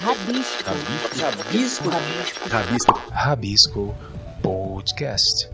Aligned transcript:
Rabisco. 0.00 0.62
Rabisco. 1.16 1.88
Rabisco. 1.88 2.48
Rabisco. 2.48 2.92
Rabisco 3.10 3.94
Podcast. 4.42 5.48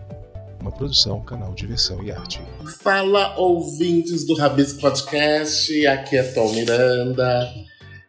Uma 0.61 0.73
produção, 0.73 1.21
canal 1.21 1.55
Diversão 1.55 2.03
e 2.03 2.11
Arte. 2.11 2.41
Fala, 2.81 3.37
ouvintes 3.39 4.27
do 4.27 4.35
Rabisco 4.35 4.81
Podcast. 4.81 5.87
Aqui 5.87 6.17
é 6.17 6.25
Tom 6.33 6.53
Miranda. 6.53 7.49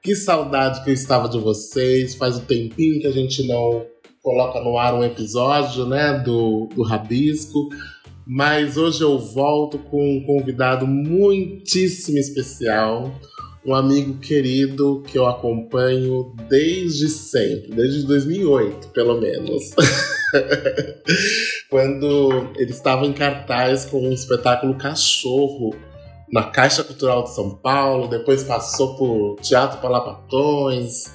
Que 0.01 0.15
saudade 0.15 0.83
que 0.83 0.89
eu 0.89 0.93
estava 0.93 1.29
de 1.29 1.37
vocês. 1.37 2.15
Faz 2.15 2.37
um 2.37 2.45
tempinho 2.45 2.99
que 2.99 3.07
a 3.07 3.11
gente 3.11 3.47
não 3.47 3.85
coloca 4.23 4.59
no 4.59 4.77
ar 4.77 4.95
um 4.95 5.03
episódio, 5.03 5.85
né, 5.85 6.17
do, 6.25 6.67
do 6.75 6.81
Rabisco. 6.81 7.69
Mas 8.25 8.75
hoje 8.75 9.03
eu 9.03 9.19
volto 9.19 9.77
com 9.77 10.17
um 10.17 10.23
convidado 10.25 10.87
muitíssimo 10.87 12.17
especial, 12.17 13.13
um 13.65 13.73
amigo 13.73 14.19
querido 14.19 15.01
que 15.07 15.17
eu 15.17 15.25
acompanho 15.25 16.35
desde 16.49 17.07
sempre, 17.09 17.71
desde 17.73 18.03
2008, 18.05 18.89
pelo 18.89 19.19
menos. 19.19 19.71
Quando 21.69 22.51
ele 22.57 22.71
estava 22.71 23.05
em 23.05 23.13
cartaz 23.13 23.85
com 23.85 24.01
um 24.01 24.11
espetáculo 24.11 24.77
Cachorro 24.77 25.75
na 26.31 26.43
Caixa 26.43 26.83
Cultural 26.83 27.23
de 27.23 27.33
São 27.33 27.55
Paulo, 27.57 28.07
depois 28.07 28.43
passou 28.43 28.95
por 28.95 29.35
Teatro 29.41 29.79
Palapatões, 29.79 31.05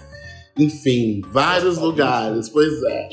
enfim, 0.56 1.20
vários 1.32 1.76
lugares, 1.78 2.48
pois 2.48 2.82
é. 2.82 3.08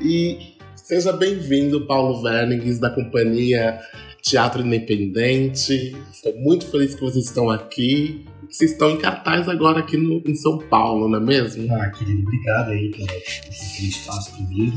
e 0.00 0.58
Seja 0.88 1.12
bem-vindo, 1.12 1.86
Paulo 1.86 2.22
Vernigues, 2.22 2.78
da 2.78 2.88
companhia 2.88 3.78
Teatro 4.22 4.64
Independente. 4.64 5.96
Estou 6.12 6.38
muito 6.38 6.66
feliz 6.66 6.94
que 6.94 7.00
vocês 7.00 7.26
estão 7.26 7.50
aqui. 7.50 8.24
Vocês 8.50 8.72
estão 8.72 8.90
em 8.90 8.98
cartaz 8.98 9.48
agora 9.48 9.80
aqui 9.80 9.96
no, 9.96 10.22
em 10.26 10.34
São 10.34 10.58
Paulo, 10.58 11.08
não 11.08 11.18
é 11.18 11.20
mesmo? 11.20 11.72
Ah, 11.74 11.90
querido, 11.90 12.22
obrigado 12.22 12.70
aí 12.70 12.90
pelo, 12.90 13.06
pelo 13.06 13.88
espaço 13.88 14.34
primeiro, 14.34 14.72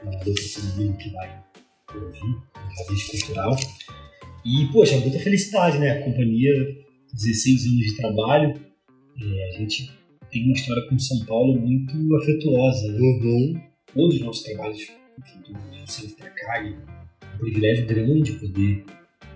pela 0.00 0.16
oportunidade 0.16 0.96
que 0.96 1.10
vai 1.10 1.42
ouvir, 1.94 2.36
Revista 2.78 3.18
Cultural. 3.18 3.56
E, 4.44 4.66
poxa, 4.72 4.96
muita 4.98 5.18
felicidade, 5.18 5.78
né? 5.78 5.90
A 5.90 6.04
companhia, 6.04 6.52
16 7.12 7.66
anos 7.66 7.86
de 7.86 7.96
trabalho, 7.96 8.60
é, 9.20 9.48
a 9.48 9.58
gente 9.58 9.90
tem 10.30 10.44
uma 10.44 10.54
história 10.54 10.86
com 10.88 10.98
São 10.98 11.18
Paulo 11.26 11.60
muito 11.60 12.16
afetuosa. 12.16 12.92
Né? 12.92 12.98
Uhum. 13.00 13.60
Todos 13.92 14.14
os 14.16 14.20
nossos 14.22 14.42
trabalhos 14.44 14.80
enfim, 15.18 15.52
do 15.52 15.90
centro 15.90 16.26
um 16.26 16.99
privilégio 17.40 17.86
grande 17.86 18.32
poder 18.32 18.84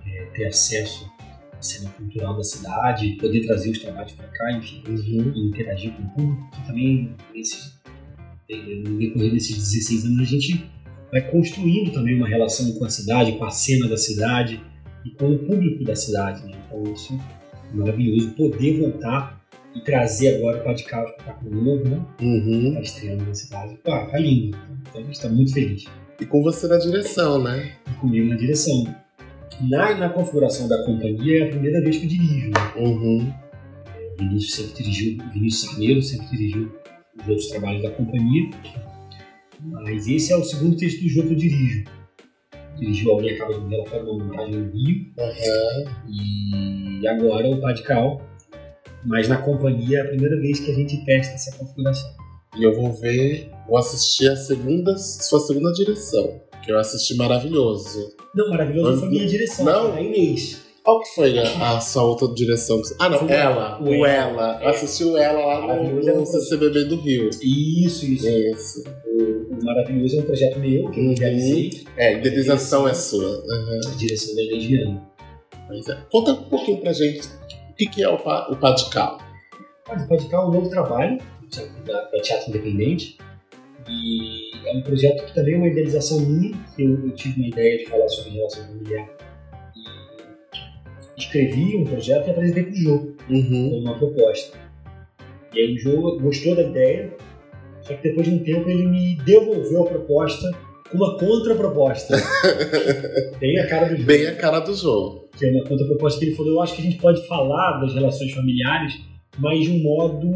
é, 0.06 0.24
ter 0.34 0.46
acesso 0.46 1.10
à 1.52 1.62
cena 1.62 1.90
cultural 1.90 2.36
da 2.36 2.42
cidade, 2.44 3.16
poder 3.20 3.46
trazer 3.46 3.70
os 3.70 3.78
trabalhos 3.78 4.12
para 4.12 4.26
cá, 4.28 4.52
enfim, 4.52 4.82
Uhum. 4.88 5.32
e 5.34 5.48
interagir 5.48 5.92
com 5.94 6.02
o 6.02 6.10
público. 6.10 6.50
E 6.62 6.66
também, 6.66 7.14
nesse, 7.34 7.72
no 8.84 8.98
decorrer 8.98 9.32
desses 9.32 9.56
16 9.56 10.04
anos, 10.04 10.20
a 10.20 10.24
gente 10.24 10.64
vai 11.10 11.22
construindo 11.30 11.92
também 11.92 12.16
uma 12.16 12.28
relação 12.28 12.72
com 12.72 12.84
a 12.84 12.90
cidade, 12.90 13.32
com 13.32 13.44
a 13.44 13.50
cena 13.50 13.88
da 13.88 13.96
cidade 13.96 14.60
e 15.04 15.10
com 15.10 15.32
o 15.32 15.38
público 15.38 15.84
da 15.84 15.94
cidade. 15.94 16.44
Né? 16.44 16.52
Então, 16.66 16.92
isso 16.92 17.18
é 17.72 17.76
maravilhoso. 17.76 18.30
Poder 18.32 18.80
voltar 18.80 19.40
e 19.74 19.80
trazer 19.80 20.36
agora 20.36 20.60
o 20.60 20.64
Padcal, 20.64 21.04
espetáculo 21.06 21.62
novo, 21.62 21.88
né? 21.88 22.04
Uhum. 22.20 22.68
Está 22.68 22.80
estreando 22.80 23.24
na 23.24 23.34
cidade. 23.34 23.76
Pá, 23.84 24.06
tá 24.06 24.18
lindo. 24.18 24.56
Então, 24.82 25.00
a 25.00 25.04
gente 25.04 25.14
está 25.14 25.28
muito 25.28 25.52
feliz. 25.52 25.84
E 26.20 26.26
com 26.26 26.42
você 26.42 26.66
na 26.68 26.78
direção, 26.78 27.42
né? 27.42 27.76
E 27.90 27.94
comigo 28.00 28.28
na 28.28 28.36
direção. 28.36 28.84
Na, 29.60 29.94
na 29.94 30.08
configuração 30.08 30.68
da 30.68 30.84
companhia 30.84 31.44
é 31.44 31.46
a 31.46 31.50
primeira 31.50 31.80
vez 31.80 31.96
que 31.96 32.04
eu 32.04 32.08
dirijo. 32.08 32.50
Né? 32.50 32.72
Uhum. 32.76 33.32
O 34.12 34.16
Vinícius 34.18 34.54
sempre 34.54 34.82
dirigiu, 34.82 35.18
Vinícius 35.32 35.70
Sarneiro 35.70 36.02
sempre 36.02 36.26
dirigiu 36.28 36.72
os 37.20 37.28
outros 37.28 37.48
trabalhos 37.48 37.82
da 37.82 37.90
companhia. 37.90 38.50
Mas 39.60 40.06
esse 40.06 40.32
é 40.32 40.36
o 40.36 40.44
segundo 40.44 40.76
texto 40.76 41.02
do 41.02 41.08
jogo 41.08 41.28
que 41.28 41.34
eu 41.34 41.38
dirijo. 41.38 41.84
Dirigiu 42.78 43.12
Alguém 43.12 43.34
Acaba 43.34 43.54
de 43.54 43.60
Morrer, 43.60 43.76
ela 43.76 43.86
foi 43.86 44.02
uma 44.02 44.24
montagem 44.24 44.54
no 44.54 44.70
Rio. 44.70 45.06
Uhum. 45.18 47.00
E 47.02 47.08
agora 47.08 47.48
o 47.48 47.60
Padcal. 47.60 48.22
Mas 49.04 49.28
na 49.28 49.36
companhia 49.36 49.98
é 49.98 50.00
a 50.02 50.08
primeira 50.08 50.40
vez 50.40 50.60
que 50.60 50.70
a 50.70 50.74
gente 50.74 51.04
testa 51.04 51.34
essa 51.34 51.56
configuração. 51.58 52.10
E 52.56 52.62
eu 52.62 52.74
vou 52.74 52.92
ver, 52.92 53.50
vou 53.68 53.78
assistir 53.78 54.28
a 54.30 54.36
segunda, 54.36 54.96
sua 54.98 55.40
segunda 55.40 55.72
direção, 55.72 56.40
que 56.64 56.72
eu 56.72 56.78
assisti 56.78 57.16
maravilhoso. 57.16 58.14
Não, 58.34 58.50
maravilhoso 58.50 58.90
Mas- 58.90 58.98
foi 59.00 59.08
a 59.08 59.10
minha 59.10 59.26
direção, 59.26 59.64
Não? 59.64 59.90
foi 59.92 59.98
a 59.98 60.02
Inês. 60.02 60.64
Qual 60.82 61.00
que 61.00 61.14
foi 61.14 61.38
a, 61.38 61.76
a 61.76 61.80
sua 61.80 62.02
outra 62.04 62.28
direção? 62.34 62.78
Ah, 62.98 63.08
não, 63.08 63.20
Foi 63.20 63.30
ela. 63.32 63.80
o 63.80 63.84
O 63.84 64.04
Ela. 64.04 64.10
ela. 64.52 64.62
Eu 64.64 64.68
assisti 64.68 65.02
o 65.02 65.16
ela 65.16 65.42
lá 65.42 65.66
no, 65.82 65.98
é 66.06 66.12
no. 66.14 66.26
CCBB 66.26 66.84
do 66.84 66.96
Rio. 66.96 67.30
Isso, 67.40 68.04
isso. 68.04 68.28
Isso. 68.28 68.84
O, 69.06 69.54
o 69.54 69.64
Maravilhoso 69.64 70.18
é 70.18 70.20
um 70.20 70.24
projeto 70.26 70.58
meu 70.58 70.90
que 70.90 71.00
eu 71.00 71.04
Uhum. 71.06 71.14
realizei. 71.18 71.70
É, 71.96 72.08
a 72.08 72.12
indenização 72.18 72.86
é 72.86 72.92
sua. 72.92 73.24
Uhum. 73.24 73.80
A 73.86 73.96
direção 73.96 74.34
da 74.34 74.42
Inês 74.42 74.64
Viana. 74.64 75.02
Pois 75.66 75.88
é. 75.88 75.98
Conta 76.12 76.32
um 76.32 76.42
pouquinho 76.50 76.78
pra 76.82 76.92
gente 76.92 77.28
o 77.70 77.74
que, 77.78 77.86
que 77.86 78.02
é 78.02 78.08
o, 78.10 78.18
pa, 78.18 78.46
o 78.50 78.56
Padical. 78.56 79.18
O 79.88 80.06
Padical 80.06 80.44
é 80.44 80.48
um 80.48 80.52
novo 80.52 80.68
trabalho 80.68 81.16
do 81.42 82.20
Teatro 82.20 82.50
Independente. 82.50 83.16
E 83.88 84.50
é 84.68 84.76
um 84.76 84.82
projeto 84.82 85.26
que 85.26 85.34
também 85.34 85.54
é 85.54 85.56
uma 85.58 85.68
idealização 85.68 86.20
minha, 86.20 86.52
que 86.74 86.82
eu, 86.82 86.90
eu 87.06 87.10
tive 87.12 87.38
uma 87.40 87.48
ideia 87.48 87.78
de 87.78 87.86
falar 87.86 88.08
sobre 88.08 88.32
relação 88.32 88.64
familiar. 88.66 89.08
E 91.16 91.20
escrevi 91.20 91.76
um 91.76 91.84
projeto 91.84 92.26
e 92.26 92.30
apresentei 92.30 92.62
para 92.64 92.72
o 92.72 92.76
Jô, 92.76 93.14
Uhum. 93.30 93.78
uma 93.82 93.94
proposta. 93.98 94.58
E 95.54 95.58
aí 95.60 95.74
o 95.74 95.78
Jô 95.78 96.18
gostou 96.20 96.54
da 96.56 96.62
ideia, 96.62 97.16
só 97.82 97.94
que 97.94 98.02
depois 98.08 98.26
de 98.26 98.34
um 98.34 98.38
tempo 98.42 98.68
ele 98.68 98.86
me 98.86 99.16
devolveu 99.24 99.82
a 99.82 99.86
proposta 99.86 100.50
com 100.90 100.96
uma 100.98 101.16
contraproposta. 101.18 102.16
Bem 103.38 103.58
a 103.58 103.66
cara 103.68 103.88
do 103.88 103.96
Jô. 103.96 104.04
Bem 104.04 104.26
a 104.26 104.34
cara 104.36 104.58
do 104.60 104.74
jogo. 104.74 105.28
que 105.38 105.44
é 105.46 105.50
uma 105.50 105.64
contraproposta 105.64 106.18
que 106.20 106.26
ele 106.26 106.34
falou, 106.36 106.52
eu 106.54 106.60
acho 106.62 106.74
que 106.74 106.80
a 106.82 106.84
gente 106.84 106.98
pode 106.98 107.26
falar 107.26 107.80
das 107.80 107.94
relações 107.94 108.32
familiares, 108.32 108.94
mas 109.38 109.60
de 109.64 109.70
um 109.70 109.82
modo, 109.82 110.28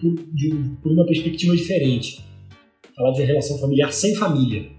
por, 0.00 0.14
de, 0.34 0.54
por 0.82 0.92
uma 0.92 1.06
perspectiva 1.06 1.56
diferente. 1.56 2.22
Falar 2.96 3.12
de 3.12 3.22
relação 3.22 3.58
familiar 3.58 3.92
sem 3.92 4.14
família. 4.14 4.70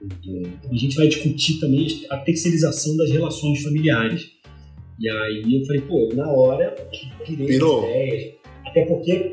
Então 0.00 0.70
a 0.70 0.74
gente 0.74 0.96
vai 0.96 1.06
discutir 1.06 1.60
também 1.60 1.86
a 2.10 2.18
terceirização 2.18 2.96
das 2.96 3.10
relações 3.10 3.62
familiares. 3.62 4.30
E 4.98 5.08
aí 5.08 5.58
eu 5.58 5.66
falei, 5.66 5.80
pô, 5.82 6.08
na 6.14 6.30
hora, 6.30 6.74
pirei 7.24 7.46
Pirou. 7.46 7.84
as 7.84 7.90
ideias. 7.90 8.34
Até 8.66 8.84
porque 8.86 9.30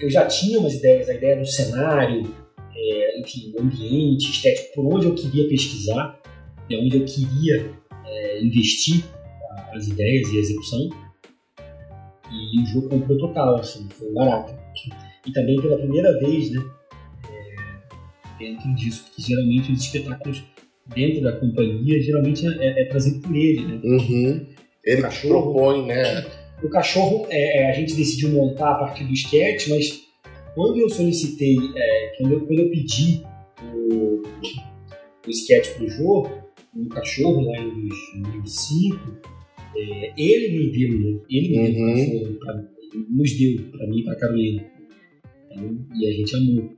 eu 0.00 0.10
já 0.10 0.26
tinha 0.26 0.58
umas 0.58 0.74
ideias, 0.74 1.08
a 1.08 1.14
ideia 1.14 1.36
do 1.38 1.46
cenário, 1.46 2.34
é, 2.74 3.20
enfim, 3.20 3.52
o 3.56 3.62
ambiente 3.62 4.30
estético, 4.30 4.74
por 4.74 4.94
onde 4.94 5.06
eu 5.06 5.14
queria 5.14 5.48
pesquisar, 5.48 6.20
é 6.70 6.76
onde 6.76 6.98
eu 6.98 7.04
queria 7.04 7.72
é, 8.06 8.42
investir 8.42 9.04
as 9.72 9.88
ideias 9.88 10.28
e 10.32 10.36
a 10.36 10.40
execução. 10.40 10.90
E 12.30 12.62
o 12.62 12.66
jogo 12.66 12.88
comprou 12.88 13.18
total, 13.18 13.56
assim, 13.56 13.86
foi 13.90 14.12
barato. 14.12 14.54
E 15.26 15.32
também 15.32 15.60
pela 15.60 15.78
primeira 15.78 16.18
vez, 16.18 16.50
né, 16.50 16.62
dentro 18.42 18.74
disso, 18.74 19.04
porque 19.04 19.22
geralmente 19.22 19.72
os 19.72 19.80
espetáculos 19.80 20.42
dentro 20.94 21.22
da 21.22 21.32
companhia, 21.38 22.00
geralmente 22.02 22.46
é, 22.46 22.82
é 22.82 22.84
trazido 22.86 23.20
por 23.20 23.34
ele, 23.34 23.64
né. 23.66 23.80
Uhum. 23.84 24.46
Ele 24.84 25.02
Cachorro. 25.02 25.52
propõe, 25.52 25.86
né? 25.86 26.26
O 26.62 26.68
cachorro, 26.68 27.26
é, 27.30 27.58
é, 27.58 27.70
a 27.70 27.72
gente 27.72 27.94
decidiu 27.94 28.30
montar 28.30 28.70
a 28.72 28.74
partir 28.78 29.04
do 29.04 29.12
sketch, 29.12 29.68
mas 29.68 30.02
quando 30.54 30.78
eu 30.78 30.88
solicitei, 30.88 31.56
é, 31.76 32.12
quando, 32.18 32.32
eu, 32.34 32.46
quando 32.46 32.58
eu 32.60 32.70
pedi 32.70 33.22
o, 33.74 34.22
o 35.26 35.30
sketch 35.30 35.74
pro 35.76 35.88
Jô, 35.88 36.28
o 36.74 36.88
cachorro 36.88 37.40
lá 37.42 37.58
em 37.58 37.70
2005, 37.70 38.96
é, 39.76 40.12
ele 40.16 40.58
me 40.58 40.72
deu, 40.72 40.98
né? 41.00 41.20
Ele 41.30 41.48
me 41.48 41.72
deu 41.72 41.84
Uhum. 41.84 41.92
o 41.92 41.96
cachorro, 41.96 42.38
pra, 42.38 42.64
nos 43.10 43.38
deu, 43.38 43.62
pra 43.70 43.86
mim 43.88 43.98
e 44.00 44.04
pra 44.04 44.16
Carolina. 44.16 44.64
Então, 45.50 45.86
e 45.96 46.06
a 46.06 46.12
gente 46.12 46.36
amou. 46.36 46.70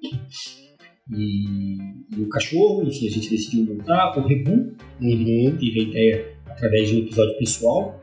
E, 1.12 1.74
e 2.16 2.20
o 2.22 2.28
cachorro, 2.28 2.82
enfim, 2.84 3.06
a 3.08 3.10
gente 3.10 3.28
decidiu 3.30 3.66
montar. 3.74 4.16
O 4.18 4.26
Rebu, 4.26 4.74
Uhum. 5.00 5.56
teve 5.58 5.80
a 5.80 5.82
ideia 5.82 6.26
através 6.46 6.88
de 6.88 6.96
um 6.96 6.98
episódio 7.00 7.36
pessoal. 7.38 8.00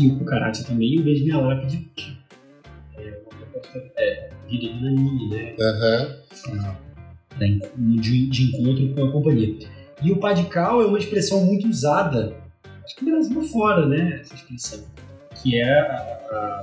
E 0.00 0.06
o 0.08 0.18
Cucaracha 0.18 0.64
também, 0.64 0.98
o 1.00 1.02
Beijo 1.02 1.24
Minha 1.24 1.38
Lápide, 1.38 1.78
que 1.96 2.16
é 2.96 3.20
uma 3.32 3.46
proposta 3.46 3.92
é, 3.98 4.30
vida 4.48 4.68
de 4.72 4.82
Nanini, 4.84 5.28
né? 5.30 5.54
En- 7.40 7.60
De, 8.00 8.26
de 8.28 8.42
encontro 8.44 8.94
com 8.94 9.04
a 9.04 9.12
companhia. 9.12 9.56
E 10.02 10.12
o 10.12 10.16
Padical 10.18 10.82
é 10.82 10.86
uma 10.86 10.98
expressão 10.98 11.44
muito 11.44 11.66
usada, 11.68 12.36
acho 12.84 12.96
que 12.96 13.04
no 13.04 13.12
Brasil 13.12 13.42
fora, 13.42 13.86
né? 13.88 14.20
Essa 14.20 14.34
expressão. 14.34 14.84
Que 15.42 15.58
é 15.58 15.64
a, 15.80 15.94
a- 15.96 16.62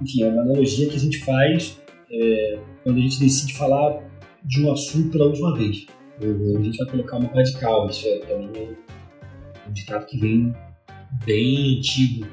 enfim, 0.00 0.22
é 0.22 0.26
uma 0.28 0.42
analogia 0.42 0.88
que 0.88 0.96
a 0.96 1.00
gente 1.00 1.18
faz 1.24 1.80
é, 2.10 2.58
quando 2.84 2.98
a 2.98 3.00
gente 3.00 3.18
decide 3.18 3.54
falar 3.54 3.98
de 4.44 4.62
um 4.64 4.72
assunto 4.72 5.10
pela 5.10 5.26
última 5.26 5.56
vez. 5.56 5.86
Então 6.18 6.30
Uhum. 6.30 6.58
a 6.58 6.62
gente 6.62 6.78
vai 6.78 6.86
colocar 6.90 7.16
uma 7.18 7.28
radical. 7.28 7.88
Isso 7.90 8.06
é 8.06 8.18
também 8.20 8.48
é 8.62 9.68
um 9.68 9.72
ditado 9.72 10.06
que 10.06 10.18
vem 10.18 10.54
bem 11.24 11.78
antigo, 11.78 12.26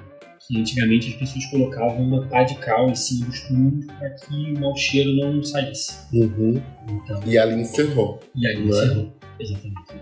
que 0.47 0.59
antigamente 0.59 1.09
as 1.09 1.15
pessoas 1.15 1.45
colocavam 1.47 2.01
uma 2.01 2.25
pá 2.27 2.43
de 2.43 2.55
cal 2.59 2.89
em 2.89 2.95
cima 2.95 3.25
dos 3.25 3.41
túmulos 3.41 3.85
para 3.85 4.09
que 4.11 4.53
o 4.53 4.59
mau 4.59 4.75
cheiro 4.77 5.13
não 5.15 5.43
saísse. 5.43 5.93
Uhum. 6.13 6.61
Então, 6.89 7.21
E 7.25 7.37
ali 7.37 7.61
encerrou. 7.61 8.19
e 8.35 8.47
aí 8.47 8.65
Não 8.65 8.79
é? 8.79 8.85
encerrou. 8.85 9.13
Exatamente. 9.39 9.93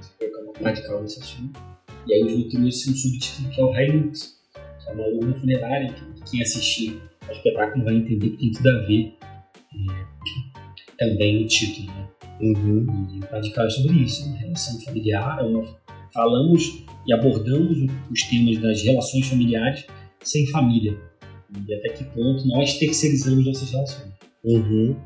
Você 0.00 0.10
colocar 0.28 0.42
uma 0.42 0.52
pá 0.52 0.72
de 0.72 0.82
cal 0.86 1.02
nesse 1.02 1.20
assunto. 1.20 1.60
E 2.06 2.12
aí 2.14 2.22
os 2.22 2.52
trouxe 2.52 2.90
um 2.90 2.94
subtítulo 2.94 3.48
que 3.50 3.60
é 3.60 3.64
o 3.64 3.80
Hilux, 3.80 4.36
que 4.54 4.90
é 4.90 4.92
uma 4.92 5.04
urna 5.06 5.34
funerária, 5.34 5.92
que 5.92 6.30
quem 6.30 6.42
assistir 6.42 7.00
ao 7.26 7.32
espetáculo 7.34 7.84
vai 7.84 7.94
entender 7.96 8.30
que 8.30 8.36
tem 8.36 8.50
tudo 8.52 8.68
a 8.70 8.78
ver 8.86 9.14
é, 9.74 10.06
também 10.98 11.44
o 11.44 11.46
título. 11.46 11.86
Né? 11.86 12.08
Uhum. 12.40 12.86
E 13.14 13.18
o 13.18 13.26
radical 13.30 13.66
é 13.66 13.70
sobre 13.70 13.96
isso, 14.02 14.28
né? 14.30 14.38
relação 14.40 14.80
familiar. 14.80 15.38
É 15.40 15.42
uma, 15.42 15.64
falamos 16.12 16.84
e 17.06 17.12
abordamos 17.12 17.78
os 18.10 18.22
temas 18.22 18.58
das 18.58 18.82
relações 18.82 19.26
familiares 19.26 19.86
sem 20.22 20.46
família. 20.48 20.98
E 21.66 21.74
até 21.74 21.90
que 21.90 22.04
ponto 22.04 22.46
nós 22.48 22.78
terceirizamos 22.78 23.46
nossas 23.46 23.70
relações. 23.70 24.12
Uhum. 24.44 24.96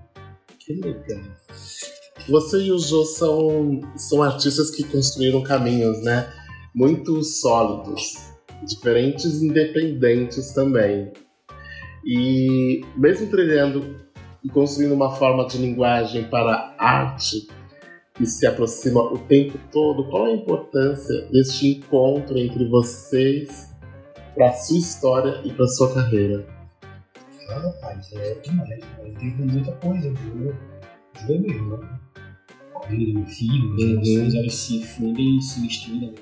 Que 0.58 0.74
legal. 0.74 1.20
Você 2.28 2.62
e 2.64 2.72
o 2.72 2.78
Jô 2.78 3.04
são, 3.04 3.80
são 3.96 4.22
artistas 4.22 4.70
que 4.70 4.84
construíram 4.84 5.42
caminhos, 5.42 6.02
né? 6.02 6.32
Muito 6.74 7.22
sólidos, 7.22 8.14
diferentes 8.66 9.40
e 9.40 9.46
independentes 9.46 10.52
também. 10.52 11.12
E 12.04 12.82
mesmo 12.96 13.26
trilhando 13.28 13.96
e 14.42 14.48
construindo 14.48 14.92
uma 14.92 15.10
forma 15.12 15.46
de 15.46 15.58
linguagem 15.58 16.24
para 16.24 16.74
a 16.78 16.84
arte 16.84 17.48
que 18.14 18.26
se 18.26 18.46
aproxima 18.46 19.00
o 19.00 19.18
tempo 19.18 19.58
todo, 19.72 20.04
qual 20.10 20.26
a 20.26 20.32
importância 20.32 21.26
deste 21.30 21.68
encontro 21.68 22.38
entre 22.38 22.68
vocês 22.68 23.74
para 24.34 24.50
a 24.50 24.52
sua 24.52 24.78
história 24.78 25.40
e 25.44 25.52
para 25.52 25.64
a 25.64 25.68
sua 25.68 25.94
carreira? 25.94 26.46
Ah, 27.48 27.58
rapaz, 27.58 28.12
é 28.12 28.34
demais. 28.34 28.68
Né? 28.68 29.14
Teve 29.18 29.42
muita 29.42 29.72
coisa, 29.72 30.12
viu? 30.12 30.54
Juro 31.26 31.40
mesmo, 31.40 31.76
né? 31.78 32.00
A 32.74 32.86
vida 32.86 33.12
do 33.12 33.18
meu 33.18 33.26
filho, 33.26 33.74
as 33.74 33.82
relações 33.82 34.34
elas 34.34 34.54
se 34.54 34.82
fundem 34.84 35.36
e 35.38 35.42
se 35.42 35.60
misturam 35.60 36.14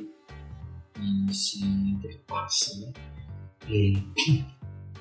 e 1.00 1.34
se 1.34 1.64
interpassam, 1.64 2.80
né? 2.80 2.92
É, 3.68 3.92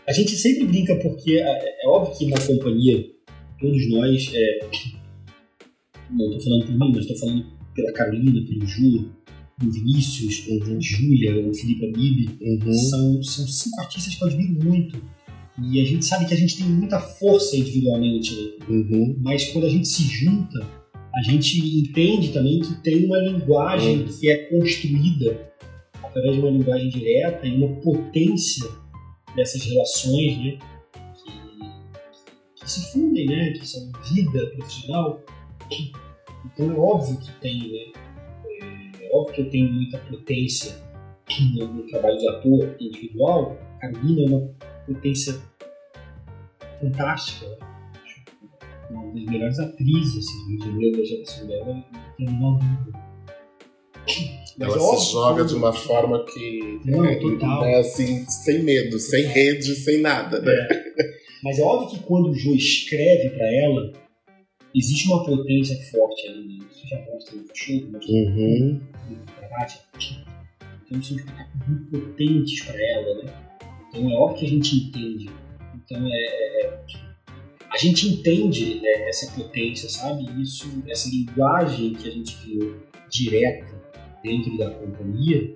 A 0.08 0.14
gente 0.14 0.32
sempre 0.38 0.66
brinca 0.68 0.96
porque 0.98 1.34
é, 1.34 1.84
é 1.84 1.88
óbvio 1.90 2.18
que 2.18 2.26
na 2.28 2.40
companhia, 2.40 3.06
todos 3.60 3.90
nós, 3.90 4.32
é, 4.34 4.60
não 6.10 6.26
estou 6.32 6.42
falando 6.42 6.66
por 6.66 6.72
mim, 6.74 6.92
mas 6.94 7.00
estou 7.06 7.18
falando 7.18 7.46
pela 7.76 7.92
Carolina, 7.94 8.42
pelo 8.48 8.66
Ju, 8.66 9.10
pelo 9.60 9.72
Vinícius, 9.72 10.48
Uhum. 10.48 10.80
Júlia, 10.82 11.48
o 11.48 11.54
Felipe 11.54 11.86
Abib, 11.88 12.30
Uhum. 12.42 12.74
são, 12.74 13.24
são 13.24 13.48
cinco 13.48 13.80
artistas 13.82 14.16
que 14.16 14.24
eu 14.24 14.28
admiro 14.28 14.64
muito. 14.64 15.02
E 15.62 15.82
a 15.82 15.86
gente 15.86 16.06
sabe 16.06 16.26
que 16.28 16.34
a 16.34 16.38
gente 16.38 16.56
tem 16.58 16.68
muita 16.68 17.00
força 17.00 17.58
individualmente, 17.58 18.34
né? 18.36 18.52
Uhum. 18.70 19.16
mas 19.22 19.46
quando 19.52 19.66
a 19.66 19.70
gente 19.70 19.88
se 19.88 20.04
junta, 20.04 20.60
a 21.14 21.22
gente 21.24 21.58
entende 21.80 22.30
também 22.30 22.60
que 22.60 22.76
tem 22.84 23.06
uma 23.06 23.18
linguagem 23.20 24.02
Uhum. 24.02 24.06
que 24.06 24.30
é 24.30 24.38
construída 24.50 25.52
através 26.04 26.36
de 26.36 26.42
uma 26.42 26.52
linguagem 26.52 26.90
direta 26.90 27.46
e 27.48 27.56
uma 27.58 27.76
potência 27.82 28.66
dessas 29.38 29.64
relações, 29.64 30.38
né? 30.40 30.60
Que, 31.24 32.64
que 32.64 32.70
se 32.70 32.92
fundem, 32.92 33.28
né? 33.28 33.54
Que 33.54 33.66
são 33.66 33.90
vida 34.12 34.48
profissional. 34.48 35.24
Então 36.46 36.72
é 36.72 36.78
óbvio 36.78 37.18
que 37.20 37.32
tem, 37.40 37.72
né? 37.72 38.02
É 39.00 39.16
óbvio 39.16 39.36
que 39.36 39.42
eu 39.42 39.50
tenho 39.50 39.72
muita 39.72 40.00
potência 40.00 40.76
no, 41.56 41.68
no 41.68 41.88
trabalho 41.88 42.18
de 42.18 42.28
ator 42.28 42.76
individual. 42.80 43.58
A 43.78 43.80
Carolina 43.80 44.22
é 44.22 44.26
uma 44.26 44.50
potência 44.86 45.40
fantástica, 46.80 47.48
né? 47.48 47.58
uma 48.90 49.14
das 49.14 49.24
melhores 49.24 49.60
atrizes 49.60 50.26
assim, 50.26 50.78
Rio 50.78 50.92
da 50.94 51.04
geração 51.04 51.48
dela, 51.48 51.74
não 51.74 51.84
tem 52.18 52.28
a 52.28 52.32
menor 52.32 52.60
dúvida. 52.60 53.07
Mas 54.58 54.74
Ela 54.74 54.98
se 54.98 55.12
joga 55.12 55.46
de 55.46 55.54
uma 55.54 55.72
forma 55.74 56.26
que. 56.26 56.80
Não, 56.86 57.06
é, 57.06 57.16
total. 57.16 57.64
é 57.64 57.80
assim, 57.80 58.26
sem 58.28 58.64
medo, 58.64 58.98
sem 59.00 59.24
rede, 59.28 59.76
sem 59.76 60.02
nada, 60.02 60.42
né? 60.42 60.68
Mas 61.44 61.60
é 61.60 61.62
óbvio 61.64 61.90
que 62.00 62.04
quando 62.06 62.30
o 62.30 62.34
Joe 62.36 62.58
escreve 62.58 63.30
pra 63.30 63.46
ela, 63.54 63.94
existe 64.74 65.08
uma 65.08 65.24
potência 65.24 65.76
forte 65.92 66.28
ali. 66.28 66.58
Né? 66.58 66.66
Isso 66.72 66.88
já 66.88 66.98
mostra 67.12 67.36
no 67.36 67.44
cachorro, 67.44 67.92
mostra 67.92 68.12
Uhum. 68.14 68.82
no. 69.10 69.18
Então 70.86 71.04
são 71.04 71.18
espetáculos 71.18 71.68
muito 71.68 71.92
potentes 71.92 72.64
pra 72.64 72.82
ela, 72.82 73.24
né? 73.24 73.34
Então 73.90 74.10
é 74.12 74.16
óbvio 74.16 74.40
que 74.40 74.46
a 74.46 74.50
gente 74.50 74.76
entende. 74.76 75.30
Então 75.76 76.08
é. 76.08 76.64
é- 76.64 76.78
A 77.70 77.78
gente 77.78 78.08
entende 78.08 78.76
né, 78.82 79.10
essa 79.10 79.30
potência, 79.34 79.88
sabe? 79.90 80.26
Isso, 80.42 80.68
essa 80.88 81.10
linguagem 81.10 81.94
que 81.94 82.08
a 82.08 82.12
gente 82.12 82.36
criou 82.38 82.76
direta 83.10 83.66
dentro 84.24 84.58
da 84.58 84.70
companhia 84.72 85.56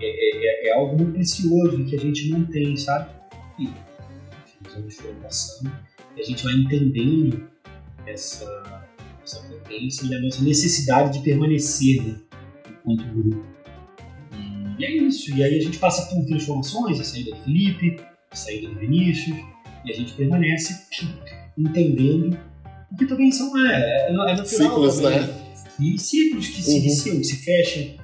é, 0.00 0.66
é- 0.66 0.68
é 0.68 0.72
algo 0.74 0.96
muito 0.96 1.12
precioso 1.14 1.84
que 1.84 1.96
a 1.96 1.98
gente 1.98 2.28
não 2.30 2.44
tem, 2.44 2.76
sabe? 2.76 3.10
E 3.58 3.64
enfim, 3.64 3.74
os 4.66 4.74
anos 4.74 4.94
foram 4.96 5.14
passando 5.16 5.72
e 6.16 6.20
a 6.20 6.24
gente 6.24 6.44
vai 6.44 6.54
entendendo 6.54 7.48
essa, 8.06 8.88
essa 9.22 9.40
potência 9.42 10.06
e 10.06 10.14
a 10.14 10.20
nossa 10.20 10.42
necessidade 10.42 11.18
de 11.18 11.24
permanecer 11.24 12.02
né, 12.02 12.16
enquanto 12.70 13.04
grupo. 13.14 13.44
E 14.78 14.84
é 14.84 14.90
isso. 14.92 15.34
E 15.34 15.42
aí 15.42 15.58
a 15.58 15.62
gente 15.62 15.78
passa 15.78 16.06
por 16.14 16.24
transformações, 16.24 17.00
a 17.00 17.04
saída 17.04 17.32
do 17.32 17.42
Felipe, 17.42 17.96
a 18.30 18.36
saída 18.36 18.68
do 18.68 18.78
Vinícius, 18.78 19.36
e 19.84 19.92
a 19.92 19.94
gente 19.94 20.12
permanece 20.14 20.86
entendendo, 21.56 22.38
porque 22.88 23.06
também 23.06 23.32
são 23.32 23.56
é, 23.58 24.06
é, 24.06 24.10
é 24.10 24.12
natural 24.12 24.46
Ciclos, 24.46 25.00
também, 25.00 25.20
né? 25.20 25.47
E 25.80 25.98
ciclos 25.98 26.48
que 26.48 26.62
se 26.62 26.70
Uhum. 26.72 26.76
iniciam, 26.78 27.24
se 27.24 27.36
fecham, 27.36 27.94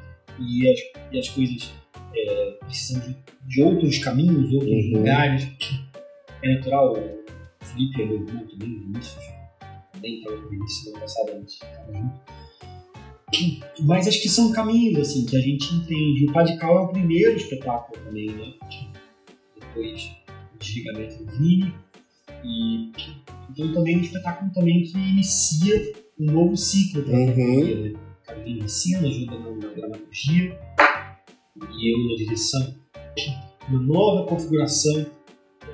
e 0.41 0.69
as, 0.71 0.81
e 1.13 1.19
as 1.19 1.29
coisas 1.29 1.71
é, 2.17 2.51
precisam 2.65 3.03
de, 3.03 3.17
de 3.49 3.63
outros 3.63 3.99
caminhos, 3.99 4.53
outros 4.53 4.71
Uhum. 4.71 4.99
lugares. 4.99 5.47
É 6.43 6.55
natural, 6.55 6.93
o 6.93 7.65
Felipe 7.65 8.03
é 8.03 8.07
meu 8.07 8.17
irmão 8.17 8.47
também, 8.47 8.69
o 8.77 8.81
Vinícius 8.81 9.25
também 9.93 10.19
estava 10.19 10.37
com 10.37 10.47
o 10.47 10.51
Vinícius 10.51 10.85
semana 10.85 11.01
passada, 11.01 11.33
a 11.33 11.35
gente 11.39 11.49
estava 11.53 11.93
junto. 11.93 12.21
Mas 13.81 14.07
acho 14.07 14.23
que 14.23 14.29
são 14.29 14.53
caminhos 14.53 15.01
assim 15.01 15.27
que 15.27 15.37
a 15.37 15.41
gente 15.41 15.75
entende. 15.75 16.27
O 16.29 16.33
Padical 16.33 16.79
é 16.79 16.81
o 16.83 16.89
primeiro 16.89 17.37
espetáculo 17.37 18.01
também, 18.05 18.31
né? 18.31 18.53
Depois 19.59 20.11
o 20.55 20.59
desligamento 20.59 21.25
do 21.25 21.33
Vini. 21.33 21.75
E 22.45 22.93
então 23.51 23.73
também 23.73 23.95
é 23.95 23.99
um 23.99 24.01
espetáculo 24.03 24.51
também 24.53 24.83
que 24.83 24.97
inicia 24.99 25.93
um 26.19 26.27
novo 26.33 26.57
ciclo 26.57 27.03
para 27.05 27.17
a 27.17 27.21
Uhum. 27.21 27.27
companhia, 27.35 27.77
né? 27.93 27.99
Carolina 28.27 28.65
ensina, 28.65 29.07
ajuda 29.09 29.39
na, 29.39 29.51
na 29.51 29.75
dramaturgia 29.75 30.59
e 31.73 31.93
eu 31.93 32.11
na 32.11 32.17
direção. 32.17 32.75
Uma 33.69 33.81
nova 33.83 34.27
configuração 34.29 34.95
da 35.63 35.67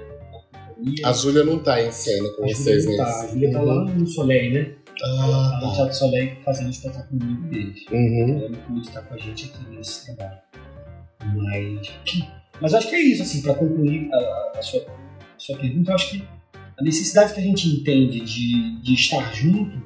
companhia. 0.72 1.06
A 1.06 1.12
Júlia 1.12 1.44
não 1.44 1.58
tá 1.62 1.82
em 1.82 1.90
cena 1.92 2.28
com 2.36 2.44
A 2.44 2.48
vocês 2.48 2.84
nesse. 2.86 2.96
tá, 2.98 3.20
a 3.22 3.26
Júlia 3.28 3.52
tá 3.52 3.62
lá 3.62 3.84
no 3.84 4.06
Soleil, 4.06 4.52
né? 4.52 4.74
Ela 5.02 5.16
tá 5.16 5.26
no 5.26 5.32
Ah, 5.32 5.60
tá. 5.70 5.74
Teatro 5.76 5.94
Soleil 5.96 6.36
fazendo 6.44 6.66
o 6.66 6.70
espetáculo 6.70 7.22
amigo 7.22 7.48
deles. 7.48 7.84
Uhum. 7.90 8.38
Ela 8.38 8.50
não 8.68 8.80
estar 8.80 9.02
com 9.02 9.14
a 9.14 9.18
gente 9.18 9.46
aqui 9.46 9.70
nesse 9.74 10.06
trabalho. 10.14 10.38
Mas, 11.34 11.92
mas 12.60 12.74
acho 12.74 12.88
que 12.88 12.94
é 12.94 13.00
isso, 13.00 13.22
assim, 13.22 13.42
para 13.42 13.54
concluir 13.54 14.08
a, 14.12 14.52
a 14.58 14.62
sua, 14.62 14.80
a 14.80 15.38
sua 15.38 15.56
pergunta, 15.58 15.90
eu 15.90 15.94
acho 15.94 16.10
que 16.10 16.24
a 16.80 16.82
necessidade 16.82 17.34
que 17.34 17.40
a 17.40 17.42
gente 17.42 17.68
entende 17.68 18.20
de, 18.20 18.80
de 18.80 18.94
estar 18.94 19.34
junto 19.34 19.82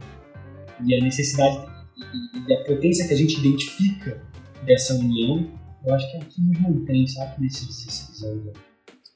e 0.86 0.94
a 0.94 1.02
necessidade 1.02 1.66
e, 1.96 2.50
e 2.50 2.54
a 2.54 2.64
potência 2.64 3.06
que 3.08 3.14
a 3.14 3.16
gente 3.16 3.38
identifica 3.38 4.22
dessa 4.64 4.94
união, 4.94 5.50
eu 5.84 5.92
acho 5.92 6.10
que 6.10 6.16
é 6.16 6.20
o 6.20 6.24
que 6.24 6.40
nos 6.40 6.60
mantém, 6.60 7.06
sabe, 7.08 7.42
nesses 7.42 7.66
16 7.66 8.22
anos. 8.22 8.52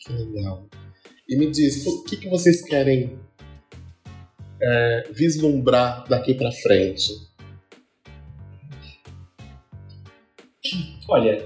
Que 0.00 0.12
legal. 0.12 0.68
E 1.28 1.37
me 1.37 1.50
diz, 1.50 1.87
o 1.87 2.02
que, 2.04 2.16
que 2.16 2.28
vocês 2.28 2.62
querem 2.62 3.16
é, 4.61 5.12
vislumbrar 5.12 6.06
daqui 6.08 6.35
pra 6.35 6.50
frente? 6.50 7.12
Olha, 11.08 11.38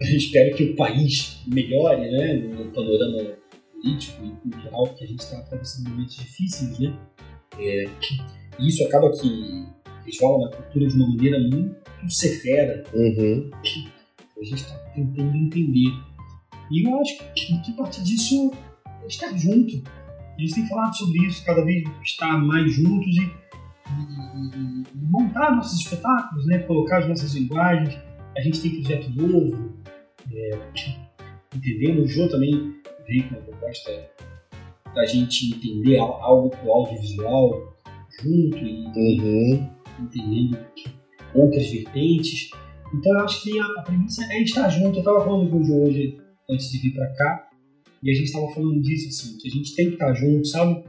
eu 0.00 0.06
espero 0.16 0.56
que 0.56 0.64
o 0.64 0.76
país 0.76 1.42
melhore, 1.46 2.10
né, 2.12 2.34
no 2.34 2.70
panorama 2.70 3.36
político 3.82 4.24
e 4.24 4.30
cultural, 4.50 4.86
porque 4.88 5.04
a 5.04 5.06
gente 5.06 5.20
está 5.20 5.38
atravessando 5.38 5.90
momentos 5.90 6.16
difíceis, 6.16 6.78
né? 6.78 6.98
É, 7.58 7.84
e 8.58 8.68
isso 8.68 8.84
acaba 8.86 9.10
que 9.12 9.66
resvala 10.04 10.48
na 10.48 10.56
cultura 10.56 10.86
de 10.88 10.94
uma 10.96 11.08
maneira 11.08 11.38
muito 11.40 11.76
severa. 12.08 12.84
Uhum. 12.94 13.50
A 14.40 14.44
gente 14.44 14.54
está 14.62 14.74
tentando 14.94 15.36
entender. 15.36 15.92
E 16.70 16.86
eu 16.86 17.00
acho 17.00 17.18
que, 17.34 17.60
que 17.62 17.72
a 17.72 17.74
partir 17.74 18.02
disso 18.02 18.50
é 19.02 19.06
estar 19.06 19.36
junto. 19.36 19.82
A 20.36 20.40
gente 20.40 20.54
tem 20.54 20.66
falado 20.68 20.94
sobre 20.96 21.26
isso, 21.26 21.44
cada 21.44 21.64
vez 21.64 21.82
estar 22.04 22.38
mais 22.38 22.72
juntos 22.72 23.16
e, 23.16 23.20
e- 23.22 24.84
e 24.94 25.06
montar 25.10 25.56
nossos 25.56 25.80
espetáculos, 25.80 26.46
né? 26.46 26.58
colocar 26.60 26.98
as 26.98 27.08
nossas 27.08 27.34
linguagens. 27.34 27.98
A 28.36 28.40
gente 28.40 28.60
tem 28.60 28.80
projeto 28.82 29.10
novo. 29.10 29.72
é, 30.32 30.58
entendendo. 31.54 32.02
O 32.02 32.06
Jô 32.08 32.28
também 32.28 32.77
com 33.22 33.34
uma 33.36 33.42
proposta 33.42 34.10
da 34.94 35.04
gente 35.06 35.54
entender 35.54 35.98
algo 35.98 36.50
pro 36.50 36.72
audiovisual 36.72 37.76
junto 38.20 38.56
e 38.58 38.86
Uhum. 38.86 39.70
entendendo 40.00 40.58
outras 41.34 41.70
vertentes. 41.70 42.50
Então 42.94 43.12
eu 43.12 43.20
acho 43.20 43.42
que 43.42 43.58
a, 43.58 43.64
a 43.64 43.82
premissa 43.82 44.24
é 44.32 44.42
estar 44.42 44.68
junto. 44.70 44.96
Eu 44.96 45.00
estava 45.00 45.24
falando 45.24 45.50
com 45.50 45.58
o 45.58 45.64
Jô 45.64 45.84
hoje, 45.84 46.18
antes 46.50 46.70
de 46.70 46.78
vir 46.78 46.94
para 46.94 47.06
cá, 47.14 47.48
e 48.02 48.10
a 48.10 48.14
gente 48.14 48.24
estava 48.26 48.48
falando 48.50 48.80
disso, 48.80 49.08
assim, 49.08 49.36
que 49.38 49.48
a 49.48 49.50
gente 49.50 49.74
tem 49.74 49.86
que 49.88 49.92
estar 49.94 50.14
junto, 50.14 50.46
sabe? 50.46 50.84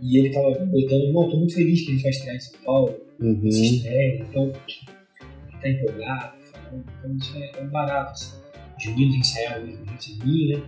E 0.00 0.18
ele 0.18 0.28
estava 0.28 0.48
botando, 0.64 1.12
não, 1.12 1.28
tô 1.28 1.36
muito 1.36 1.54
feliz 1.54 1.82
que 1.82 1.90
a 1.90 1.94
gente 1.94 2.02
vai 2.02 2.10
estrear 2.10 2.36
em 2.36 2.40
São 2.40 2.60
Paulo, 2.64 2.94
Uhum. 3.20 3.46
estreia, 3.48 4.22
então 4.28 4.44
ele 4.44 5.60
tá 5.60 5.68
empolgado, 5.68 6.36
falando, 6.42 6.84
então 6.98 7.16
isso 7.16 7.36
é, 7.36 7.50
é 7.60 7.64
barato. 7.66 8.12
Assim. 8.12 8.36
Os 8.78 8.86
meninos 8.86 9.16
ensaiaram 9.16 9.66
mesmo 9.66 9.84
juntos 9.86 10.08
em 10.08 10.26
mim, 10.26 10.48
né? 10.56 10.62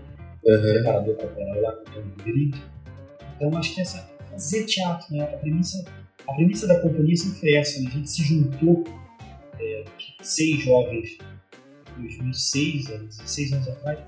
Uhum. 0.44 0.60
preparador 0.60 1.16
corporal 1.16 1.60
lá 1.60 1.72
com 1.72 1.80
o 1.82 1.92
Tony 1.94 2.12
Rodrigues. 2.18 2.60
Então 3.36 3.58
acho 3.58 3.74
que 3.74 3.80
essa 3.80 4.10
fazer 4.30 4.64
teatro, 4.64 5.14
né? 5.14 5.22
A 5.24 5.36
premissa, 5.36 5.84
a 6.26 6.32
premissa 6.34 6.66
da 6.66 6.80
companhia 6.80 7.16
sempre 7.16 7.40
foi 7.40 7.52
essa, 7.54 7.80
né? 7.80 7.88
A 7.88 7.90
gente 7.96 8.10
se 8.10 8.22
juntou 8.22 8.84
é, 9.60 9.84
seis 10.22 10.60
jovens 10.62 11.18
em 11.98 12.02
2006, 12.02 12.90
há 12.90 12.96
16 12.96 13.52
anos 13.52 13.68
atrás, 13.68 13.98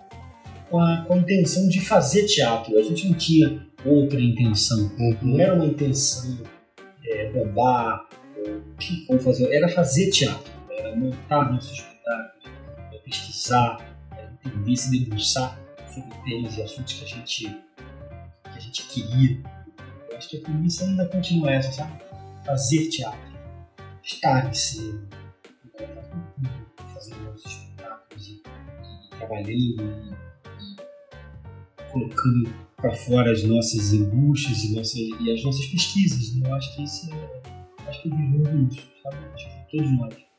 com 0.70 0.78
a, 0.80 1.04
com 1.06 1.14
a 1.14 1.18
intenção 1.18 1.68
de 1.68 1.80
fazer 1.80 2.24
teatro. 2.26 2.76
A 2.78 2.82
gente 2.82 3.08
não 3.08 3.14
tinha 3.16 3.66
outra 3.84 4.20
intenção. 4.20 4.90
Não 4.98 5.32
Uhum. 5.34 5.40
era 5.40 5.54
uma 5.54 5.66
intenção 5.66 6.38
é, 7.06 7.30
bombar 7.30 8.08
ou, 8.38 8.62
ou 9.08 9.18
fazer, 9.18 9.52
era 9.52 9.68
fazer 9.68 10.10
teatro, 10.10 10.50
era 10.70 10.96
montar 10.96 11.52
nossos 11.52 11.72
espetáculos, 11.78 12.44
é, 12.92 12.98
pesquisar, 12.98 13.96
é, 14.16 14.28
entender, 14.48 14.76
se 14.76 14.90
debruçar 14.90 15.60
sobre 15.94 16.10
temas 16.24 16.56
e 16.56 16.62
assuntos 16.62 16.94
que 16.94 17.04
a 17.04 17.08
gente, 17.08 17.44
que 17.44 18.50
a 18.50 18.58
gente 18.58 18.82
queria. 18.88 19.40
Eu 20.10 20.16
acho 20.16 20.28
que 20.28 20.36
a 20.38 20.40
premissa 20.40 20.84
ainda 20.84 21.06
continua 21.06 21.52
essa, 21.52 21.72
sabe? 21.72 22.02
Fazer 22.44 22.88
teatro, 22.88 23.38
estar 24.02 24.48
em 24.48 24.54
cena, 24.54 25.08
em 25.64 25.68
contato 25.68 26.10
com 26.10 26.18
o 26.18 26.22
público, 26.22 26.94
fazer 26.94 27.14
nossos 27.22 27.46
espetáculos 27.46 28.28
e, 28.28 28.42
e 28.42 29.16
trabalhando 29.16 29.50
e, 29.50 29.76
e 30.60 31.90
colocando 31.90 32.54
para 32.76 32.94
fora 32.94 33.32
as 33.32 33.42
nossas 33.44 33.92
angústias 33.94 34.64
e, 34.64 35.14
e 35.22 35.32
as 35.32 35.42
nossas 35.42 35.66
pesquisas. 35.66 36.34
Né? 36.34 36.48
Eu 36.48 36.54
acho 36.54 36.74
que 36.74 36.84
isso 36.84 37.10
é. 37.10 37.88
Acho 37.88 38.02
que 38.02 38.08
eu 38.08 38.16
vivo 38.16 38.68
isso, 38.72 38.82
sabe? 39.02 39.16
Acho 39.34 39.46
que 39.46 39.76
todos 39.76 39.98
nós. 39.98 40.33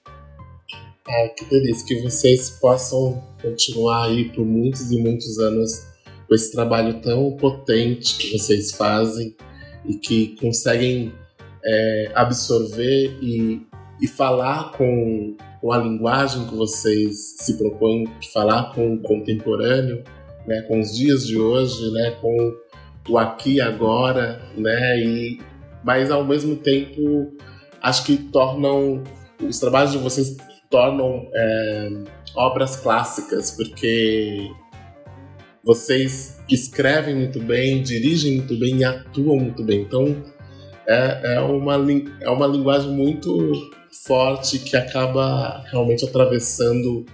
Ai, 1.07 1.29
que 1.29 1.45
delícia. 1.45 1.85
Que 1.85 2.01
vocês 2.01 2.49
possam 2.49 3.23
continuar 3.41 4.05
aí 4.05 4.29
por 4.29 4.43
muitos 4.43 4.91
e 4.91 4.97
muitos 4.97 5.37
anos 5.37 5.85
com 6.27 6.33
esse 6.33 6.51
trabalho 6.51 6.99
tão 7.01 7.31
potente 7.37 8.17
que 8.17 8.37
vocês 8.37 8.71
fazem 8.71 9.35
e 9.85 9.95
que 9.95 10.35
conseguem 10.37 11.13
é, 11.63 12.11
absorver 12.15 13.19
e, 13.21 13.61
e 14.01 14.07
falar 14.07 14.71
com, 14.71 15.35
com 15.61 15.71
a 15.71 15.77
linguagem 15.77 16.47
que 16.47 16.55
vocês 16.55 17.35
se 17.37 17.55
propõem 17.55 18.05
falar 18.33 18.73
com 18.73 18.95
o 18.95 19.01
contemporâneo, 19.01 20.03
né, 20.47 20.63
com 20.63 20.79
os 20.79 20.95
dias 20.95 21.27
de 21.27 21.39
hoje, 21.39 21.91
né, 21.91 22.17
com 22.19 22.35
o 23.07 23.17
aqui 23.19 23.55
e 23.55 23.61
agora, 23.61 24.41
né, 24.57 24.99
e, 24.99 25.39
mas 25.83 26.09
ao 26.09 26.25
mesmo 26.25 26.55
tempo 26.55 27.31
acho 27.79 28.03
que 28.05 28.17
tornam 28.17 29.03
os 29.39 29.59
trabalhos 29.59 29.91
de 29.91 29.99
vocês 29.99 30.35
tornam 30.69 31.29
é, 31.33 31.89
obras 32.35 32.75
clássicas, 32.75 33.51
porque 33.51 34.51
vocês 35.63 36.39
escrevem 36.49 37.15
muito 37.15 37.39
bem, 37.39 37.81
dirigem 37.81 38.35
muito 38.37 38.57
bem 38.57 38.77
e 38.77 38.83
atuam 38.83 39.37
muito 39.37 39.63
bem. 39.63 39.81
Então 39.81 40.23
é, 40.87 41.35
é, 41.35 41.39
uma, 41.41 41.75
é 42.21 42.29
uma 42.29 42.47
linguagem 42.47 42.91
muito 42.91 43.51
forte 44.05 44.59
que 44.59 44.75
acaba 44.75 45.63
realmente 45.71 46.05
atravessando 46.05 47.05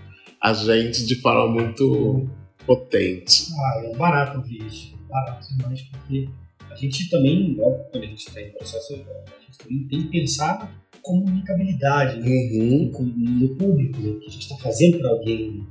a 0.42 0.54
gente 0.54 1.06
de 1.06 1.16
forma 1.22 1.48
muito 1.48 2.28
potente. 2.66 3.48
Ah, 3.54 3.82
é 3.86 3.96
barato 3.96 4.38
ouvir 4.40 4.66
isso. 4.66 5.00
Barato 5.08 5.48
demais, 5.56 5.82
porque 5.84 6.28
a 6.70 6.76
gente 6.76 7.10
também, 7.10 7.56
quando 7.56 8.04
a 8.04 8.08
gente 8.08 8.28
está 8.28 8.42
em 8.42 8.52
processo, 8.52 8.94
a 8.94 9.42
gente 9.46 9.58
também 9.58 9.88
tem 9.88 10.04
que 10.04 10.20
pensar 10.20 10.81
comunicabilidade 11.02 12.20
né? 12.20 12.28
Uhum. 12.30 12.92
Com- 12.92 13.04
no 13.04 13.56
público, 13.56 14.00
né? 14.00 14.20
que 14.20 14.28
a 14.28 14.30
gente 14.32 14.42
está 14.44 14.56
fazendo 14.58 15.00
para 15.00 15.10
alguém. 15.10 15.68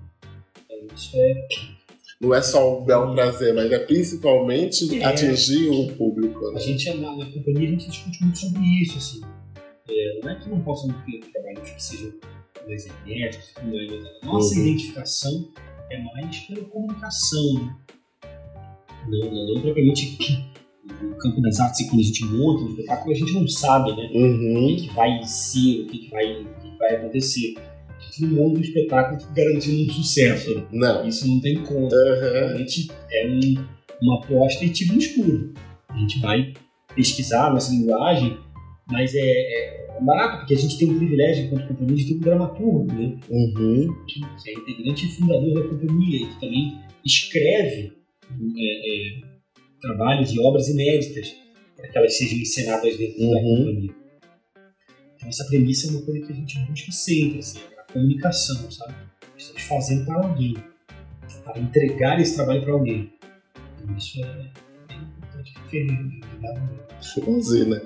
Então, 0.64 0.86
Isso 0.96 1.10
é. 1.16 1.48
Não 2.20 2.34
é 2.34 2.42
só 2.42 2.78
um 2.80 2.84
belo 2.84 3.14
prazer, 3.14 3.54
mas 3.54 3.72
é 3.72 3.78
principalmente 3.78 4.98
É. 5.00 5.04
atingir 5.04 5.68
o 5.70 5.92
público. 5.96 6.46
A 6.48 6.52
Né? 6.52 6.60
gente, 6.60 6.92
na, 6.98 7.16
na 7.16 7.24
companhia, 7.26 7.68
a 7.68 7.72
gente 7.72 7.88
discute 7.88 8.22
muito 8.22 8.38
sobre 8.38 8.60
isso, 8.82 8.98
assim. 8.98 9.20
É, 9.88 10.20
não 10.22 10.30
é 10.30 10.34
que 10.34 10.48
não 10.50 10.60
possam 10.60 10.92
ter 11.06 11.18
trabalhos 11.32 11.70
que 11.70 11.82
sejam 11.82 12.12
mais 12.68 12.86
enérgicos, 13.06 13.54
a 13.56 14.26
nossa 14.26 14.54
Uhum. 14.54 14.60
identificação 14.66 15.48
é 15.90 15.98
mais 16.02 16.36
pela 16.40 16.64
comunicação, 16.66 17.54
né? 17.54 17.76
Não, 19.08 19.18
não, 19.32 19.54
não 19.54 19.60
propriamente 19.62 20.16
no 21.02 21.16
campo 21.16 21.40
das 21.42 21.60
artes, 21.60 21.80
e 21.80 21.88
quando 21.88 22.00
a 22.00 22.04
gente 22.04 22.24
monta 22.24 22.64
um 22.64 22.68
espetáculo, 22.70 23.12
a 23.12 23.16
gente 23.18 23.32
não 23.34 23.46
sabe, 23.48 23.90
né? 23.96 24.10
O 24.12 24.18
Uhum. 24.18 24.66
que, 24.76 24.88
que 24.88 24.94
vai 24.94 25.22
ser, 25.24 25.82
o 25.82 25.86
que, 25.86 25.98
que 25.98 26.10
vai, 26.10 26.40
o 26.40 26.44
que 26.44 26.70
que 26.70 26.78
vai 26.78 26.96
acontecer. 26.96 27.54
A 27.88 28.02
gente 28.02 28.22
não 28.22 28.42
monta 28.42 28.58
um 28.58 28.62
espetáculo 28.62 29.20
garantindo 29.34 29.90
um 29.90 29.94
sucesso? 29.94 30.66
Não. 30.72 31.06
Isso 31.06 31.28
não 31.28 31.40
tem 31.40 31.62
como. 31.62 31.82
Uhum. 31.84 31.88
Realmente 31.88 32.90
é 33.12 33.26
um- 33.28 33.64
uma 34.02 34.16
aposta 34.18 34.64
e 34.64 34.70
tiro 34.70 34.94
no 34.94 34.98
escuro. 34.98 35.52
A 35.88 35.96
gente 35.98 36.18
vai 36.20 36.52
pesquisar 36.96 37.48
a 37.48 37.52
nossa 37.52 37.70
linguagem, 37.70 38.36
mas 38.90 39.14
é, 39.14 39.20
é 39.20 39.98
barato, 40.00 40.38
porque 40.38 40.54
a 40.54 40.56
gente 40.56 40.78
tem 40.78 40.90
o 40.90 40.96
privilégio, 40.96 41.44
enquanto 41.44 41.68
companhia, 41.68 41.96
de 41.96 42.06
ter 42.08 42.14
um 42.14 42.20
dramaturgo, 42.20 42.86
né? 42.92 43.16
Uhum. 43.28 43.94
que 44.08 44.20
é 44.48 44.52
integrante 44.54 45.06
e 45.06 45.10
fundador 45.10 45.54
da 45.54 45.68
companhia, 45.68 46.26
que 46.26 46.40
também 46.40 46.78
escreve 47.04 47.92
é, 48.56 49.18
é, 49.18 49.20
trabalhos 49.80 50.32
e 50.32 50.40
obras 50.40 50.68
inéditas 50.68 51.34
para 51.76 51.88
que 51.88 51.98
elas 51.98 52.16
sejam 52.16 52.38
encenadas 52.38 52.96
dentro 52.96 53.18
da 53.20 53.26
Uhum. 53.26 53.56
companhia. 53.56 53.90
Então 55.16 55.28
essa 55.28 55.44
premissa 55.46 55.86
é 55.86 55.90
uma 55.90 56.02
coisa 56.02 56.26
que 56.26 56.32
a 56.32 56.36
gente 56.36 56.58
busca 56.60 56.92
sempre, 56.92 57.38
assim, 57.40 57.58
a 57.78 57.92
comunicação, 57.92 58.70
sabe? 58.70 58.94
Estamos 59.36 59.62
fazendo 59.62 60.04
para 60.06 60.26
alguém, 60.26 60.56
para 61.44 61.58
entregar 61.60 62.20
esse 62.20 62.34
trabalho 62.36 62.62
para 62.62 62.72
alguém. 62.72 63.12
Então, 63.82 63.96
isso 63.96 64.20
é 64.22 64.50
feliz, 65.70 65.90
obrigado 65.92 66.60
mesmo. 66.60 66.80
Imagina. 67.26 67.82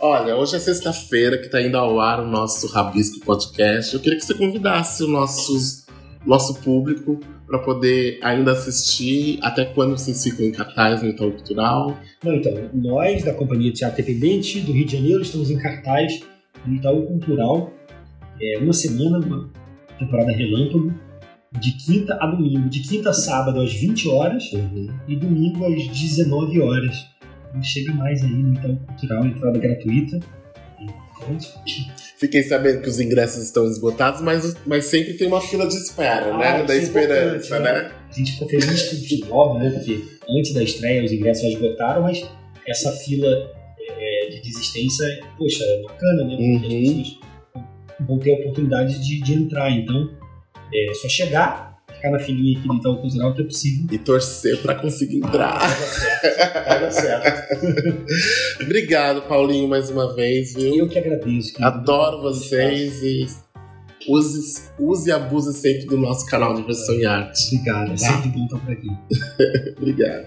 Olha, 0.00 0.36
hoje 0.36 0.56
é 0.56 0.58
sexta-feira 0.58 1.38
que 1.38 1.46
está 1.46 1.62
indo 1.62 1.76
ao 1.76 2.00
ar 2.00 2.20
o 2.20 2.26
nosso 2.26 2.66
Rabisco 2.66 3.24
Podcast. 3.24 3.94
Eu 3.94 4.00
queria 4.00 4.18
que 4.18 4.24
você 4.24 4.34
convidasse 4.34 5.04
o 5.04 5.08
nossos, 5.08 5.85
nosso 6.26 6.60
público 6.60 7.20
para 7.46 7.58
poder 7.60 8.18
ainda 8.22 8.52
assistir. 8.52 9.38
Até 9.42 9.64
quando 9.66 9.96
vocês 9.96 10.22
ficam 10.22 10.44
em 10.46 10.52
cartaz 10.52 11.02
no 11.02 11.08
Itaú 11.08 11.32
Cultural? 11.32 11.96
Não, 12.24 12.34
então, 12.34 12.52
nós 12.74 13.22
da 13.22 13.32
Companhia 13.32 13.70
de 13.70 13.78
Teatro 13.78 14.00
Independente 14.02 14.60
do 14.60 14.72
Rio 14.72 14.84
de 14.86 14.96
Janeiro 14.96 15.22
estamos 15.22 15.50
em 15.50 15.58
cartaz 15.58 16.20
no 16.66 16.74
Itaú 16.74 17.06
Cultural, 17.06 17.72
é, 18.40 18.58
uma 18.58 18.72
semana, 18.72 19.18
uma 19.24 19.48
temporada 19.98 20.32
relâmpago, 20.32 20.92
de 21.60 21.72
quinta 21.72 22.18
a 22.20 22.26
domingo, 22.26 22.68
de 22.68 22.80
quinta 22.80 23.10
a 23.10 23.12
sábado 23.14 23.60
às 23.60 23.72
20 23.72 24.08
horas 24.08 24.52
Uhum. 24.52 24.88
e 25.08 25.16
domingo 25.16 25.64
às 25.64 25.86
19 25.88 26.60
horas. 26.60 27.06
Então 27.48 27.62
chega 27.62 27.94
mais 27.94 28.22
aí 28.22 28.28
no 28.30 28.52
Itaú 28.52 28.76
Cultural, 28.76 29.24
entrada 29.24 29.58
gratuita. 29.58 30.20
Fiquei 32.18 32.42
sabendo 32.44 32.80
que 32.82 32.88
os 32.88 32.98
ingressos 32.98 33.42
estão 33.44 33.66
esgotados, 33.66 34.22
mas, 34.22 34.56
mas 34.66 34.86
sempre 34.86 35.14
tem 35.14 35.26
uma 35.28 35.40
fila 35.40 35.66
de 35.68 35.76
espera, 35.76 36.32
Ah, 36.34 36.38
né? 36.38 36.58
isso 36.58 36.66
Da 36.66 36.74
é 36.74 36.78
esperança, 36.78 37.58
né? 37.60 37.92
A 38.08 38.12
gente 38.12 38.32
ficou 38.32 38.48
feliz 38.48 38.82
que, 39.06 39.24
óbvio, 39.30 39.62
né? 39.64 39.70
Porque 39.76 40.02
antes 40.30 40.54
da 40.54 40.62
estreia 40.62 41.04
os 41.04 41.12
ingressos 41.12 41.42
já 41.42 41.48
esgotaram, 41.50 42.02
mas 42.02 42.24
essa 42.66 42.90
fila 42.92 43.28
é, 43.78 44.28
de 44.30 44.40
desistência, 44.40 45.06
poxa, 45.36 45.62
é 45.62 45.82
bacana, 45.82 46.24
né? 46.24 46.36
Porque 46.36 46.46
Uhum. 46.46 46.56
as 46.56 47.08
pessoas 47.08 47.18
vão 48.08 48.18
ter 48.18 48.30
a 48.32 48.38
oportunidade 48.40 48.98
de, 48.98 49.20
de 49.22 49.34
entrar. 49.34 49.70
Então, 49.70 50.10
é 50.72 50.94
só 50.94 51.08
chegar, 51.10 51.75
ficar 52.06 52.10
na 52.10 52.18
filinha 52.18 52.58
aqui 52.58 52.68
do 52.68 52.74
Itaú 52.74 52.96
Cultural 52.98 53.34
que 53.34 53.42
é 53.42 53.44
possível. 53.44 53.86
E 53.92 53.98
torcer 53.98 54.62
para 54.62 54.74
conseguir 54.74 55.18
entrar. 55.18 55.58
Vai 55.58 55.70
dar 55.70 55.86
certo. 55.86 56.68
Vai 56.68 56.80
dar 56.80 56.90
certo. 56.90 58.62
Obrigado, 58.62 59.22
Paulinho, 59.22 59.68
mais 59.68 59.90
uma 59.90 60.14
vez, 60.14 60.54
viu? 60.54 60.74
Eu 60.74 60.88
que 60.88 60.98
agradeço. 60.98 61.52
querido. 61.52 61.64
Adoro 61.64 62.22
vocês 62.22 63.02
e 63.02 63.26
use, 64.08 64.62
use 64.78 65.08
e 65.08 65.12
abuse 65.12 65.52
sempre 65.58 65.86
do 65.86 65.96
nosso 65.96 66.26
canal 66.26 66.54
de 66.54 66.62
versão 66.62 66.94
em 66.94 67.04
arte. 67.04 67.54
Obrigado, 67.56 67.92
é 67.92 67.96
sempre 67.96 68.28
bom 68.30 68.44
estar 68.44 68.58
por 68.58 68.72
aqui. 68.72 68.88
Obrigado. 69.76 70.26